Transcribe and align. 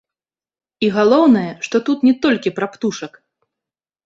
І 0.87 0.87
галоўнае, 0.95 1.51
што 1.67 1.75
тут 1.91 1.97
не 2.09 2.15
толькі 2.25 2.53
пра 2.57 2.71
птушак. 2.73 3.13